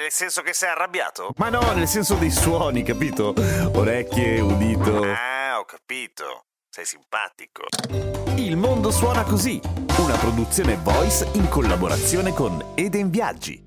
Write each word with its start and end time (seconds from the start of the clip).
Nel 0.00 0.10
senso 0.10 0.40
che 0.40 0.54
sei 0.54 0.70
arrabbiato? 0.70 1.34
Ma 1.36 1.50
no, 1.50 1.60
nel 1.74 1.86
senso 1.86 2.14
dei 2.14 2.30
suoni, 2.30 2.82
capito? 2.82 3.34
Orecchie, 3.74 4.40
udito. 4.40 5.02
Ah, 5.02 5.58
ho 5.58 5.66
capito. 5.66 6.46
Sei 6.70 6.86
simpatico. 6.86 7.64
Il 8.36 8.56
mondo 8.56 8.90
suona 8.90 9.24
così, 9.24 9.60
una 9.98 10.16
produzione 10.16 10.78
voice 10.82 11.28
in 11.34 11.50
collaborazione 11.50 12.32
con 12.32 12.72
Eden 12.76 13.10
Viaggi. 13.10 13.62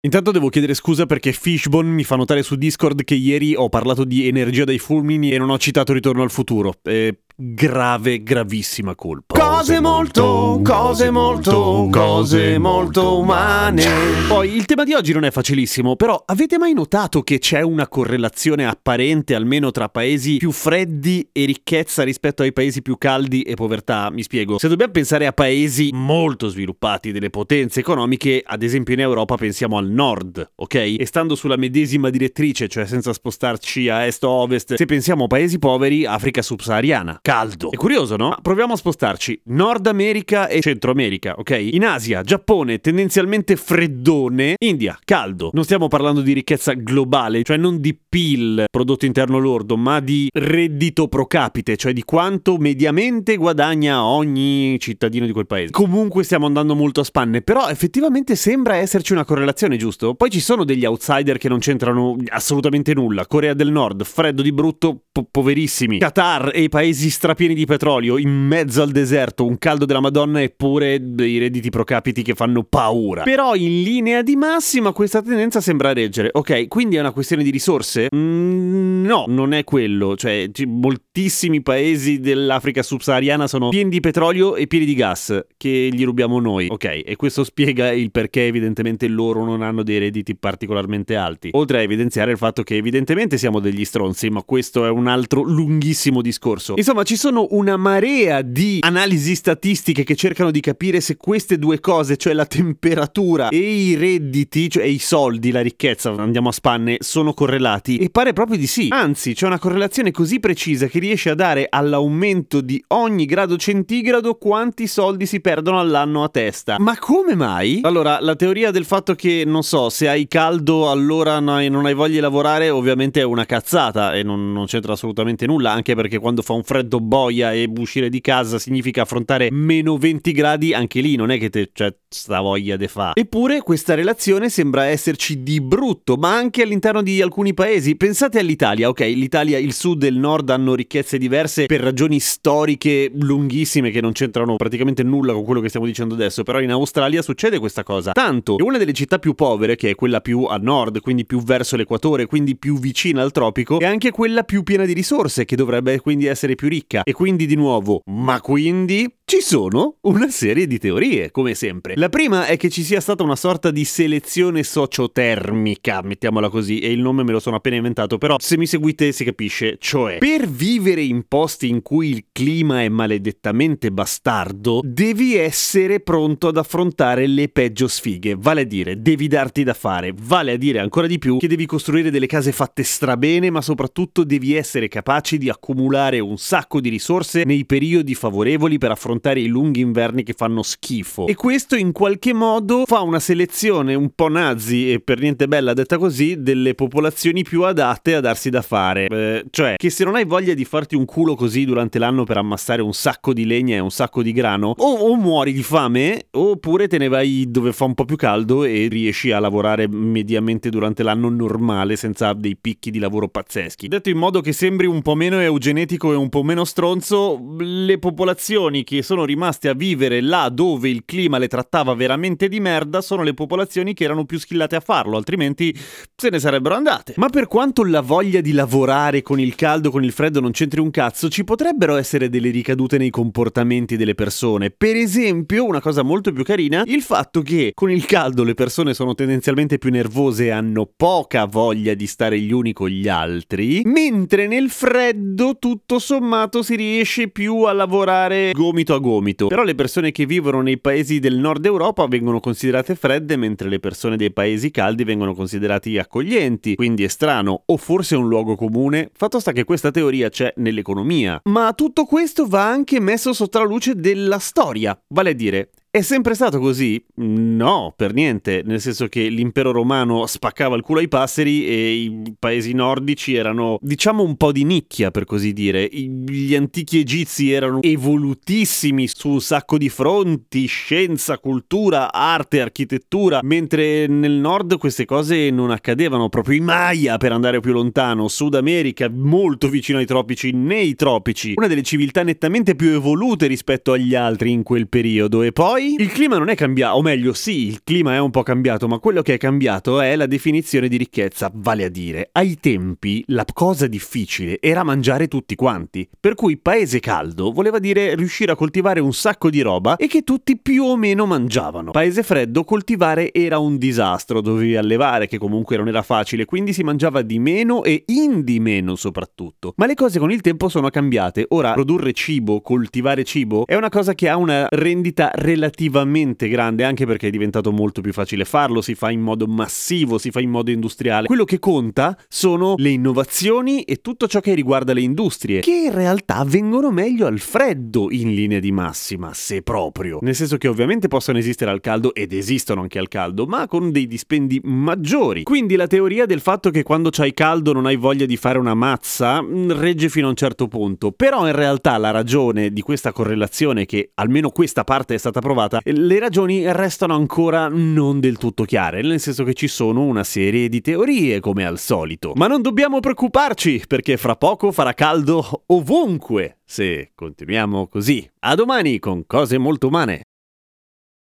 Intanto 0.00 0.32
devo 0.32 0.48
chiedere 0.48 0.74
scusa 0.74 1.06
perché 1.06 1.30
Fishbone 1.30 1.88
mi 1.88 2.02
fa 2.02 2.16
notare 2.16 2.42
su 2.42 2.56
Discord 2.56 3.04
che 3.04 3.14
ieri 3.14 3.54
ho 3.54 3.68
parlato 3.68 4.02
di 4.02 4.26
energia 4.26 4.64
dai 4.64 4.80
fulmini 4.80 5.30
e 5.30 5.38
non 5.38 5.50
ho 5.50 5.58
citato 5.58 5.92
Ritorno 5.92 6.24
al 6.24 6.32
futuro. 6.32 6.74
E 6.82 7.22
grave, 7.44 8.22
gravissima 8.22 8.94
colpa. 8.94 9.36
Cose 9.36 9.80
molto, 9.80 10.60
cose 10.62 11.10
molto, 11.10 11.88
cose 11.90 12.56
molto 12.58 13.18
umane. 13.18 13.84
Poi 14.28 14.54
il 14.54 14.64
tema 14.64 14.84
di 14.84 14.94
oggi 14.94 15.12
non 15.12 15.24
è 15.24 15.32
facilissimo, 15.32 15.96
però 15.96 16.22
avete 16.24 16.56
mai 16.56 16.72
notato 16.72 17.22
che 17.22 17.40
c'è 17.40 17.60
una 17.60 17.88
correlazione 17.88 18.64
apparente 18.64 19.34
almeno 19.34 19.72
tra 19.72 19.88
paesi 19.88 20.36
più 20.36 20.52
freddi 20.52 21.28
e 21.32 21.44
ricchezza 21.44 22.04
rispetto 22.04 22.42
ai 22.42 22.52
paesi 22.52 22.80
più 22.80 22.96
caldi 22.96 23.42
e 23.42 23.54
povertà? 23.54 24.08
Mi 24.12 24.22
spiego. 24.22 24.58
Se 24.58 24.68
dobbiamo 24.68 24.92
pensare 24.92 25.26
a 25.26 25.32
paesi 25.32 25.90
molto 25.92 26.46
sviluppati, 26.46 27.10
delle 27.10 27.30
potenze 27.30 27.80
economiche, 27.80 28.40
ad 28.44 28.62
esempio 28.62 28.94
in 28.94 29.00
Europa 29.00 29.34
pensiamo 29.34 29.78
al 29.78 29.88
nord, 29.88 30.52
ok? 30.54 30.74
E 30.74 31.06
stando 31.06 31.34
sulla 31.34 31.56
medesima 31.56 32.08
direttrice, 32.08 32.68
cioè 32.68 32.86
senza 32.86 33.12
spostarci 33.12 33.88
a 33.88 34.06
est 34.06 34.22
o 34.22 34.30
ovest, 34.30 34.74
se 34.74 34.84
pensiamo 34.84 35.24
a 35.24 35.26
paesi 35.26 35.58
poveri, 35.58 36.06
Africa 36.06 36.40
subsahariana 36.40 37.18
caldo. 37.32 37.70
È 37.70 37.76
curioso, 37.76 38.16
no? 38.16 38.28
Ma 38.28 38.38
proviamo 38.42 38.74
a 38.74 38.76
spostarci. 38.76 39.40
Nord 39.44 39.86
America 39.86 40.48
e 40.48 40.60
Centro 40.60 40.90
America, 40.90 41.34
ok? 41.38 41.68
In 41.72 41.86
Asia, 41.86 42.20
Giappone, 42.20 42.78
tendenzialmente 42.78 43.56
freddone. 43.56 44.56
India, 44.58 44.98
caldo. 45.02 45.48
Non 45.54 45.64
stiamo 45.64 45.88
parlando 45.88 46.20
di 46.20 46.34
ricchezza 46.34 46.74
globale, 46.74 47.42
cioè 47.42 47.56
non 47.56 47.80
di 47.80 47.98
PIL, 48.06 48.64
prodotto 48.70 49.06
interno 49.06 49.38
lordo, 49.38 49.78
ma 49.78 50.00
di 50.00 50.28
reddito 50.30 51.08
pro 51.08 51.26
capite, 51.26 51.78
cioè 51.78 51.94
di 51.94 52.02
quanto 52.02 52.58
mediamente 52.58 53.36
guadagna 53.36 54.04
ogni 54.04 54.78
cittadino 54.78 55.24
di 55.24 55.32
quel 55.32 55.46
paese. 55.46 55.70
Comunque 55.70 56.24
stiamo 56.24 56.44
andando 56.44 56.74
molto 56.74 57.00
a 57.00 57.04
spanne, 57.04 57.40
però 57.40 57.68
effettivamente 57.68 58.36
sembra 58.36 58.76
esserci 58.76 59.14
una 59.14 59.24
correlazione, 59.24 59.78
giusto? 59.78 60.14
Poi 60.14 60.28
ci 60.28 60.40
sono 60.40 60.64
degli 60.64 60.84
outsider 60.84 61.38
che 61.38 61.48
non 61.48 61.60
c'entrano 61.60 62.14
assolutamente 62.28 62.92
nulla. 62.92 63.26
Corea 63.26 63.54
del 63.54 63.70
Nord, 63.70 64.04
freddo 64.04 64.42
di 64.42 64.52
brutto, 64.52 65.04
po- 65.10 65.26
poverissimi. 65.30 65.98
Qatar 65.98 66.50
e 66.52 66.64
i 66.64 66.68
paesi 66.68 67.08
strapieni 67.12 67.54
di 67.54 67.66
petrolio 67.66 68.18
in 68.18 68.30
mezzo 68.30 68.82
al 68.82 68.90
deserto, 68.90 69.46
un 69.46 69.58
caldo 69.58 69.84
della 69.84 70.00
Madonna 70.00 70.42
eppure 70.42 70.98
dei 71.00 71.38
redditi 71.38 71.70
pro 71.70 71.84
capiti 71.84 72.22
che 72.22 72.34
fanno 72.34 72.64
paura. 72.64 73.22
Però 73.22 73.54
in 73.54 73.82
linea 73.82 74.22
di 74.22 74.34
massima 74.34 74.92
questa 74.92 75.22
tendenza 75.22 75.60
sembra 75.60 75.92
reggere. 75.92 76.30
Ok, 76.32 76.66
quindi 76.68 76.96
è 76.96 77.00
una 77.00 77.12
questione 77.12 77.44
di 77.44 77.50
risorse? 77.50 78.08
Mm, 78.14 79.04
no, 79.04 79.26
non 79.28 79.52
è 79.52 79.62
quello. 79.62 80.16
Cioè, 80.16 80.50
moltissimi 80.66 81.62
paesi 81.62 82.18
dell'Africa 82.18 82.82
subsahariana 82.82 83.46
sono 83.46 83.68
pieni 83.68 83.90
di 83.90 84.00
petrolio 84.00 84.56
e 84.56 84.66
pieni 84.66 84.86
di 84.86 84.94
gas 84.94 85.44
che 85.56 85.90
gli 85.92 86.04
rubiamo 86.04 86.40
noi. 86.40 86.68
Ok, 86.70 87.02
e 87.04 87.14
questo 87.16 87.44
spiega 87.44 87.92
il 87.92 88.10
perché 88.10 88.46
evidentemente 88.46 89.06
loro 89.06 89.44
non 89.44 89.62
hanno 89.62 89.82
dei 89.82 89.98
redditi 89.98 90.34
particolarmente 90.34 91.14
alti. 91.14 91.50
Oltre 91.52 91.78
a 91.78 91.82
evidenziare 91.82 92.30
il 92.32 92.38
fatto 92.38 92.62
che 92.62 92.76
evidentemente 92.76 93.36
siamo 93.36 93.60
degli 93.60 93.84
stronzi, 93.84 94.30
ma 94.30 94.42
questo 94.42 94.86
è 94.86 94.90
un 94.90 95.06
altro 95.06 95.42
lunghissimo 95.42 96.22
discorso. 96.22 96.74
Insomma, 96.76 97.01
ci 97.04 97.16
sono 97.16 97.46
una 97.50 97.76
marea 97.76 98.42
di 98.42 98.78
analisi 98.80 99.34
statistiche 99.34 100.04
che 100.04 100.14
cercano 100.14 100.50
di 100.50 100.60
capire 100.60 101.00
se 101.00 101.16
queste 101.16 101.58
due 101.58 101.80
cose, 101.80 102.16
cioè 102.16 102.32
la 102.32 102.46
temperatura 102.46 103.48
e 103.48 103.58
i 103.58 103.94
redditi, 103.94 104.70
cioè 104.70 104.84
i 104.84 104.98
soldi, 104.98 105.50
la 105.50 105.60
ricchezza, 105.60 106.10
andiamo 106.10 106.48
a 106.48 106.52
spanne, 106.52 106.96
sono 107.00 107.32
correlati. 107.34 107.98
E 107.98 108.10
pare 108.10 108.32
proprio 108.32 108.56
di 108.56 108.66
sì. 108.66 108.88
Anzi, 108.90 109.34
c'è 109.34 109.46
una 109.46 109.58
correlazione 109.58 110.10
così 110.10 110.40
precisa 110.40 110.86
che 110.86 110.98
riesce 110.98 111.30
a 111.30 111.34
dare 111.34 111.66
all'aumento 111.68 112.60
di 112.60 112.82
ogni 112.88 113.24
grado 113.24 113.56
centigrado 113.56 114.34
quanti 114.34 114.86
soldi 114.86 115.26
si 115.26 115.40
perdono 115.40 115.80
all'anno 115.80 116.24
a 116.24 116.28
testa. 116.28 116.76
Ma 116.78 116.98
come 116.98 117.34
mai? 117.34 117.80
Allora, 117.82 118.18
la 118.20 118.36
teoria 118.36 118.70
del 118.70 118.84
fatto 118.84 119.14
che, 119.14 119.44
non 119.46 119.62
so, 119.62 119.88
se 119.88 120.08
hai 120.08 120.28
caldo 120.28 120.90
allora 120.90 121.40
non 121.40 121.56
hai, 121.56 121.70
non 121.70 121.86
hai 121.86 121.94
voglia 121.94 122.14
di 122.14 122.20
lavorare, 122.20 122.70
ovviamente 122.70 123.20
è 123.20 123.24
una 123.24 123.46
cazzata 123.46 124.14
e 124.14 124.22
non, 124.22 124.52
non 124.52 124.66
c'entra 124.66 124.92
assolutamente 124.92 125.46
nulla, 125.46 125.72
anche 125.72 125.94
perché 125.94 126.18
quando 126.18 126.42
fa 126.42 126.52
un 126.52 126.62
freddo 126.62 126.91
boia 127.00 127.52
e 127.52 127.70
uscire 127.76 128.08
di 128.08 128.20
casa 128.20 128.58
significa 128.58 129.02
affrontare 129.02 129.48
meno 129.50 129.96
20 129.96 130.32
gradi, 130.32 130.74
anche 130.74 131.00
lì 131.00 131.16
non 131.16 131.30
è 131.30 131.38
che 131.38 131.50
te 131.50 131.70
c'è 131.72 131.94
sta 132.12 132.40
voglia 132.40 132.76
de 132.76 132.88
fa. 132.88 133.12
Eppure 133.14 133.60
questa 133.62 133.94
relazione 133.94 134.48
sembra 134.48 134.84
esserci 134.86 135.42
di 135.42 135.60
brutto, 135.60 136.16
ma 136.16 136.34
anche 136.34 136.62
all'interno 136.62 137.02
di 137.02 137.20
alcuni 137.20 137.54
paesi. 137.54 137.96
Pensate 137.96 138.38
all'Italia, 138.38 138.88
ok? 138.88 139.00
L'Italia, 139.00 139.58
il 139.58 139.72
sud 139.72 140.02
e 140.02 140.08
il 140.08 140.18
nord 140.18 140.50
hanno 140.50 140.74
ricchezze 140.74 141.18
diverse 141.18 141.66
per 141.66 141.80
ragioni 141.80 142.20
storiche 142.20 143.10
lunghissime 143.14 143.90
che 143.90 144.00
non 144.00 144.12
c'entrano 144.12 144.56
praticamente 144.56 145.02
nulla 145.02 145.32
con 145.32 145.44
quello 145.44 145.60
che 145.60 145.68
stiamo 145.68 145.86
dicendo 145.86 146.14
adesso, 146.14 146.42
però 146.42 146.60
in 146.60 146.70
Australia 146.70 147.22
succede 147.22 147.58
questa 147.58 147.82
cosa. 147.82 148.12
Tanto 148.12 148.56
che 148.56 148.62
una 148.62 148.78
delle 148.78 148.92
città 148.92 149.18
più 149.18 149.34
povere, 149.34 149.76
che 149.76 149.90
è 149.90 149.94
quella 149.94 150.20
più 150.20 150.44
a 150.44 150.56
nord, 150.56 151.00
quindi 151.00 151.24
più 151.24 151.42
verso 151.42 151.76
l'equatore, 151.76 152.26
quindi 152.26 152.56
più 152.56 152.78
vicina 152.78 153.22
al 153.22 153.32
tropico, 153.32 153.78
è 153.78 153.84
anche 153.84 154.10
quella 154.10 154.42
più 154.42 154.62
piena 154.62 154.84
di 154.84 154.92
risorse, 154.92 155.44
che 155.44 155.56
dovrebbe 155.56 156.00
quindi 156.00 156.26
essere 156.26 156.54
più 156.54 156.68
ricca. 156.68 157.02
E 157.02 157.12
quindi 157.12 157.46
di 157.46 157.54
nuovo, 157.54 158.02
ma 158.06 158.40
quindi 158.40 159.08
ci 159.32 159.40
sono 159.40 159.96
una 160.02 160.28
serie 160.28 160.66
di 160.66 160.78
teorie, 160.78 161.30
come 161.30 161.54
sempre. 161.54 161.94
La 161.96 162.10
prima 162.10 162.44
è 162.44 162.58
che 162.58 162.68
ci 162.68 162.82
sia 162.82 163.00
stata 163.00 163.22
una 163.22 163.34
sorta 163.34 163.70
di 163.70 163.86
selezione 163.86 164.62
sociotermica, 164.62 166.02
mettiamola 166.02 166.50
così, 166.50 166.80
e 166.80 166.92
il 166.92 167.00
nome 167.00 167.22
me 167.22 167.32
lo 167.32 167.40
sono 167.40 167.56
appena 167.56 167.76
inventato, 167.76 168.18
però 168.18 168.36
se 168.38 168.58
mi 168.58 168.66
seguite 168.66 169.10
si 169.10 169.24
capisce, 169.24 169.78
cioè 169.80 170.18
per 170.18 170.46
vivere 170.46 171.00
in 171.00 171.24
posti 171.26 171.68
in 171.70 171.80
cui 171.80 172.10
il 172.10 172.26
clima 172.30 172.82
è 172.82 172.90
maledettamente 172.90 173.90
bastardo, 173.90 174.82
devi 174.84 175.34
essere 175.34 176.00
pronto 176.00 176.48
ad 176.48 176.58
affrontare 176.58 177.26
le 177.26 177.48
peggio 177.48 177.88
sfighe, 177.88 178.36
vale 178.38 178.60
a 178.60 178.64
dire, 178.64 179.00
devi 179.00 179.28
darti 179.28 179.64
da 179.64 179.72
fare, 179.72 180.12
vale 180.14 180.52
a 180.52 180.56
dire 180.58 180.78
ancora 180.78 181.06
di 181.06 181.16
più 181.16 181.38
che 181.38 181.48
devi 181.48 181.64
costruire 181.64 182.10
delle 182.10 182.26
case 182.26 182.52
fatte 182.52 182.82
strabene, 182.82 183.48
ma 183.48 183.62
soprattutto 183.62 184.24
devi 184.24 184.52
essere 184.54 184.88
capaci 184.88 185.38
di 185.38 185.48
accumulare 185.48 186.20
un 186.20 186.36
sacco 186.36 186.82
di 186.82 186.90
risorse 186.90 187.44
nei 187.44 187.64
periodi 187.64 188.14
favorevoli 188.14 188.76
per 188.76 188.90
affrontare 188.90 189.20
i 189.30 189.46
lunghi 189.46 189.80
inverni 189.80 190.22
che 190.22 190.32
fanno 190.32 190.62
schifo. 190.62 191.26
E 191.26 191.34
questo 191.34 191.76
in 191.76 191.92
qualche 191.92 192.32
modo 192.32 192.84
fa 192.86 193.00
una 193.00 193.20
selezione 193.20 193.94
un 193.94 194.10
po' 194.14 194.28
nazi 194.28 194.92
e 194.92 195.00
per 195.00 195.20
niente 195.20 195.48
bella 195.48 195.72
detta 195.72 195.98
così 195.98 196.42
delle 196.42 196.74
popolazioni 196.74 197.42
più 197.42 197.62
adatte 197.62 198.14
a 198.14 198.20
darsi 198.20 198.50
da 198.50 198.62
fare. 198.62 199.06
Eh, 199.06 199.44
cioè, 199.50 199.74
che 199.76 199.90
se 199.90 200.04
non 200.04 200.14
hai 200.14 200.24
voglia 200.24 200.54
di 200.54 200.64
farti 200.64 200.94
un 200.94 201.04
culo 201.04 201.34
così 201.34 201.64
durante 201.64 201.98
l'anno 201.98 202.24
per 202.24 202.36
ammassare 202.36 202.82
un 202.82 202.92
sacco 202.92 203.32
di 203.32 203.44
legna 203.44 203.76
e 203.76 203.80
un 203.80 203.90
sacco 203.90 204.22
di 204.22 204.32
grano, 204.32 204.74
o, 204.76 204.92
o 204.92 205.16
muori 205.16 205.52
di 205.52 205.62
fame, 205.62 206.26
oppure 206.30 206.88
te 206.88 206.98
ne 206.98 207.08
vai 207.08 207.46
dove 207.48 207.72
fa 207.72 207.84
un 207.84 207.94
po' 207.94 208.04
più 208.04 208.16
caldo 208.16 208.64
e 208.64 208.88
riesci 208.90 209.30
a 209.30 209.38
lavorare 209.38 209.86
mediamente 209.88 210.70
durante 210.70 211.02
l'anno 211.02 211.28
normale 211.28 211.96
senza 211.96 212.32
dei 212.32 212.56
picchi 212.56 212.90
di 212.90 212.98
lavoro 212.98 213.28
pazzeschi. 213.28 213.88
Detto 213.88 214.08
in 214.08 214.18
modo 214.18 214.40
che 214.40 214.52
sembri 214.52 214.86
un 214.86 215.02
po' 215.02 215.14
meno 215.14 215.38
eugenetico 215.38 216.12
e 216.12 216.16
un 216.16 216.28
po' 216.28 216.42
meno 216.42 216.64
stronzo, 216.64 217.38
le 217.58 217.98
popolazioni 217.98 218.84
che 218.84 219.02
sono 219.02 219.11
rimaste 219.24 219.68
a 219.68 219.74
vivere 219.74 220.20
là 220.20 220.48
dove 220.48 220.88
il 220.88 221.04
clima 221.04 221.38
le 221.38 221.48
trattava 221.48 221.94
veramente 221.94 222.48
di 222.48 222.60
merda 222.60 223.00
sono 223.00 223.22
le 223.22 223.34
popolazioni 223.34 223.94
che 223.94 224.04
erano 224.04 224.24
più 224.24 224.38
schillate 224.38 224.76
a 224.76 224.80
farlo, 224.80 225.16
altrimenti 225.16 225.76
se 226.16 226.30
ne 226.30 226.38
sarebbero 226.38 226.74
andate. 226.74 227.14
Ma 227.16 227.28
per 227.28 227.46
quanto 227.46 227.84
la 227.84 228.00
voglia 228.00 228.40
di 228.40 228.52
lavorare 228.52 229.22
con 229.22 229.38
il 229.38 229.54
caldo, 229.54 229.90
con 229.90 230.02
il 230.02 230.12
freddo 230.12 230.40
non 230.40 230.50
c'entri 230.52 230.80
un 230.80 230.90
cazzo, 230.90 231.28
ci 231.28 231.44
potrebbero 231.44 231.96
essere 231.96 232.28
delle 232.28 232.50
ricadute 232.50 232.98
nei 232.98 233.10
comportamenti 233.10 233.96
delle 233.96 234.14
persone. 234.14 234.70
Per 234.70 234.96
esempio, 234.96 235.64
una 235.64 235.80
cosa 235.80 236.02
molto 236.02 236.32
più 236.32 236.44
carina, 236.44 236.82
il 236.86 237.02
fatto 237.02 237.42
che 237.42 237.72
con 237.74 237.90
il 237.90 238.04
caldo 238.06 238.44
le 238.44 238.54
persone 238.54 238.94
sono 238.94 239.14
tendenzialmente 239.14 239.78
più 239.78 239.90
nervose 239.90 240.46
e 240.46 240.50
hanno 240.50 240.90
poca 240.96 241.44
voglia 241.44 241.94
di 241.94 242.06
stare 242.06 242.38
gli 242.40 242.52
uni 242.52 242.72
con 242.72 242.88
gli 242.88 243.08
altri, 243.08 243.82
mentre 243.84 244.46
nel 244.46 244.70
freddo 244.70 245.58
tutto 245.58 245.98
sommato 245.98 246.62
si 246.62 246.76
riesce 246.76 247.28
più 247.28 247.62
a 247.62 247.72
lavorare 247.72 248.52
gomito 248.52 248.91
a 248.94 248.98
gomito. 248.98 249.46
Però 249.46 249.62
le 249.62 249.74
persone 249.74 250.12
che 250.12 250.26
vivono 250.26 250.60
nei 250.60 250.78
paesi 250.78 251.18
del 251.18 251.36
nord 251.36 251.64
Europa 251.64 252.06
vengono 252.06 252.40
considerate 252.40 252.94
fredde, 252.94 253.36
mentre 253.36 253.68
le 253.68 253.80
persone 253.80 254.16
dei 254.16 254.32
paesi 254.32 254.70
caldi 254.70 255.04
vengono 255.04 255.34
considerati 255.34 255.98
accoglienti. 255.98 256.74
Quindi 256.74 257.04
è 257.04 257.08
strano, 257.08 257.62
o 257.66 257.76
forse 257.76 258.14
è 258.14 258.18
un 258.18 258.28
luogo 258.28 258.56
comune. 258.56 259.10
Fatto 259.14 259.40
sta 259.40 259.52
che 259.52 259.64
questa 259.64 259.90
teoria 259.90 260.28
c'è 260.28 260.52
nell'economia. 260.56 261.40
Ma 261.44 261.72
tutto 261.74 262.04
questo 262.04 262.46
va 262.46 262.68
anche 262.68 263.00
messo 263.00 263.32
sotto 263.32 263.58
la 263.58 263.64
luce 263.64 263.94
della 263.94 264.38
storia. 264.38 264.98
Vale 265.08 265.30
a 265.30 265.34
dire, 265.34 265.70
è 265.94 266.00
sempre 266.00 266.32
stato 266.32 266.58
così? 266.58 267.04
No, 267.16 267.92
per 267.94 268.14
niente, 268.14 268.62
nel 268.64 268.80
senso 268.80 269.08
che 269.08 269.28
l'impero 269.28 269.72
romano 269.72 270.24
spaccava 270.24 270.74
il 270.74 270.80
culo 270.80 271.00
ai 271.00 271.08
passeri 271.08 271.66
e 271.66 271.92
i 271.92 272.34
paesi 272.38 272.72
nordici 272.72 273.34
erano, 273.34 273.76
diciamo, 273.78 274.22
un 274.22 274.38
po' 274.38 274.52
di 274.52 274.64
nicchia, 274.64 275.10
per 275.10 275.26
così 275.26 275.52
dire. 275.52 275.86
Gli 275.92 276.54
antichi 276.54 276.98
egizi 276.98 277.52
erano 277.52 277.82
evolutissimi 277.82 279.06
su 279.06 279.28
un 279.28 279.42
sacco 279.42 279.76
di 279.76 279.90
fronti, 279.90 280.64
scienza, 280.64 281.36
cultura, 281.38 282.10
arte, 282.10 282.62
architettura, 282.62 283.40
mentre 283.42 284.06
nel 284.06 284.32
nord 284.32 284.78
queste 284.78 285.04
cose 285.04 285.50
non 285.50 285.70
accadevano. 285.70 286.30
Proprio 286.30 286.56
i 286.56 286.60
Maya, 286.60 287.18
per 287.18 287.32
andare 287.32 287.60
più 287.60 287.74
lontano, 287.74 288.28
Sud 288.28 288.54
America, 288.54 289.10
molto 289.12 289.68
vicino 289.68 289.98
ai 289.98 290.06
tropici, 290.06 290.52
nei 290.52 290.94
tropici, 290.94 291.52
una 291.56 291.66
delle 291.66 291.82
civiltà 291.82 292.22
nettamente 292.22 292.74
più 292.76 292.88
evolute 292.92 293.46
rispetto 293.46 293.92
agli 293.92 294.14
altri 294.14 294.52
in 294.52 294.62
quel 294.62 294.88
periodo. 294.88 295.42
E 295.42 295.52
poi 295.52 295.80
poi 295.82 295.96
il 295.98 296.12
clima 296.12 296.38
non 296.38 296.48
è 296.48 296.54
cambiato, 296.54 296.96
o 296.96 297.02
meglio 297.02 297.32
sì, 297.32 297.66
il 297.66 297.82
clima 297.82 298.14
è 298.14 298.18
un 298.18 298.30
po' 298.30 298.42
cambiato, 298.42 298.86
ma 298.86 298.98
quello 298.98 299.22
che 299.22 299.34
è 299.34 299.38
cambiato 299.38 300.00
è 300.00 300.14
la 300.14 300.26
definizione 300.26 300.88
di 300.88 300.96
ricchezza, 300.96 301.50
vale 301.52 301.84
a 301.84 301.88
dire, 301.88 302.28
ai 302.32 302.58
tempi 302.60 303.24
la 303.28 303.44
cosa 303.52 303.86
difficile 303.86 304.60
era 304.60 304.84
mangiare 304.84 305.26
tutti 305.28 305.54
quanti, 305.54 306.08
per 306.18 306.34
cui 306.34 306.56
paese 306.56 307.00
caldo 307.00 307.50
voleva 307.50 307.78
dire 307.78 308.14
riuscire 308.14 308.52
a 308.52 308.56
coltivare 308.56 309.00
un 309.00 309.12
sacco 309.12 309.50
di 309.50 309.60
roba 309.60 309.96
e 309.96 310.06
che 310.06 310.22
tutti 310.22 310.56
più 310.56 310.84
o 310.84 310.96
meno 310.96 311.26
mangiavano. 311.26 311.90
Paese 311.90 312.22
freddo 312.22 312.64
coltivare 312.64 313.32
era 313.32 313.58
un 313.58 313.76
disastro, 313.76 314.40
dovevi 314.40 314.76
allevare 314.76 315.26
che 315.26 315.38
comunque 315.38 315.76
non 315.76 315.88
era 315.88 316.02
facile, 316.02 316.44
quindi 316.44 316.72
si 316.72 316.82
mangiava 316.82 317.22
di 317.22 317.38
meno 317.38 317.82
e 317.82 318.04
in 318.06 318.44
di 318.44 318.60
meno 318.60 318.94
soprattutto. 318.94 319.72
Ma 319.76 319.86
le 319.86 319.94
cose 319.94 320.18
con 320.18 320.30
il 320.30 320.40
tempo 320.40 320.68
sono 320.68 320.90
cambiate, 320.90 321.46
ora 321.48 321.72
produrre 321.72 322.12
cibo, 322.12 322.60
coltivare 322.60 323.24
cibo 323.24 323.66
è 323.66 323.74
una 323.74 323.88
cosa 323.88 324.14
che 324.14 324.28
ha 324.28 324.36
una 324.36 324.66
rendita 324.70 325.30
relativa 325.34 325.71
relativamente 325.72 326.48
grande 326.48 326.84
anche 326.84 327.06
perché 327.06 327.28
è 327.28 327.30
diventato 327.30 327.72
molto 327.72 328.00
più 328.00 328.12
facile 328.12 328.44
farlo, 328.44 328.82
si 328.82 328.94
fa 328.94 329.10
in 329.10 329.20
modo 329.20 329.46
massivo, 329.46 330.18
si 330.18 330.30
fa 330.30 330.40
in 330.40 330.50
modo 330.50 330.70
industriale. 330.70 331.26
Quello 331.26 331.44
che 331.44 331.58
conta 331.58 332.16
sono 332.28 332.74
le 332.76 332.90
innovazioni 332.90 333.82
e 333.82 333.96
tutto 333.96 334.28
ciò 334.28 334.40
che 334.40 334.54
riguarda 334.54 334.92
le 334.92 335.00
industrie, 335.00 335.60
che 335.60 335.84
in 335.86 335.94
realtà 335.94 336.44
vengono 336.46 336.90
meglio 336.90 337.26
al 337.26 337.38
freddo 337.38 338.08
in 338.10 338.34
linea 338.34 338.60
di 338.60 338.70
massima, 338.70 339.32
se 339.32 339.62
proprio. 339.62 340.18
Nel 340.20 340.34
senso 340.34 340.58
che 340.58 340.68
ovviamente 340.68 341.08
possono 341.08 341.38
esistere 341.38 341.70
al 341.70 341.80
caldo 341.80 342.14
ed 342.14 342.32
esistono 342.32 342.82
anche 342.82 342.98
al 342.98 343.08
caldo, 343.08 343.46
ma 343.46 343.66
con 343.66 343.90
dei 343.90 344.06
dispendi 344.06 344.60
maggiori. 344.62 345.42
Quindi 345.42 345.76
la 345.76 345.86
teoria 345.86 346.26
del 346.26 346.40
fatto 346.40 346.70
che 346.70 346.82
quando 346.82 347.10
c'hai 347.10 347.32
caldo 347.32 347.72
non 347.72 347.86
hai 347.86 347.96
voglia 347.96 348.26
di 348.26 348.36
fare 348.36 348.58
una 348.58 348.74
mazza 348.74 349.42
mm, 349.42 349.72
regge 349.72 350.08
fino 350.08 350.26
a 350.26 350.30
un 350.30 350.36
certo 350.36 350.68
punto, 350.68 351.12
però 351.12 351.46
in 351.46 351.54
realtà 351.54 351.96
la 351.96 352.10
ragione 352.10 352.72
di 352.72 352.80
questa 352.82 353.12
correlazione 353.12 353.86
che 353.86 354.10
almeno 354.14 354.50
questa 354.50 354.84
parte 354.84 355.14
è 355.14 355.18
stata 355.18 355.40
provata 355.40 355.61
trovata, 355.62 355.80
le 355.84 356.18
ragioni 356.18 356.70
restano 356.72 357.14
ancora 357.14 357.68
non 357.68 358.20
del 358.20 358.38
tutto 358.38 358.64
chiare, 358.64 359.02
nel 359.02 359.20
senso 359.20 359.44
che 359.44 359.54
ci 359.54 359.68
sono 359.68 360.02
una 360.02 360.24
serie 360.24 360.68
di 360.68 360.80
teorie 360.80 361.40
come 361.40 361.64
al 361.64 361.78
solito. 361.78 362.32
Ma 362.34 362.46
non 362.46 362.62
dobbiamo 362.62 363.00
preoccuparci 363.00 363.84
perché 363.86 364.16
fra 364.16 364.36
poco 364.36 364.72
farà 364.72 364.94
caldo 364.94 365.64
ovunque 365.66 366.58
se 366.64 367.12
continuiamo 367.14 367.88
così. 367.88 368.28
A 368.40 368.54
domani 368.54 368.98
con 368.98 369.24
cose 369.26 369.58
molto 369.58 369.88
umane. 369.88 370.22